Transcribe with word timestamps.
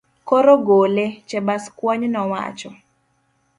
Koro 0.27 0.53
gole, 0.67 1.05
Chebaskwony 1.27 2.05
nowacho. 2.13 2.69